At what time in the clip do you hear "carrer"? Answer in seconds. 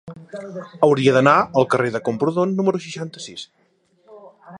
1.73-1.91